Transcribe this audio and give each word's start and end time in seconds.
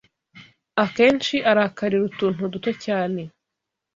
Akenshi 0.83 1.35
arakarira 1.51 2.03
utuntu 2.09 2.41
duto 2.53 2.71
cyane 2.85 3.21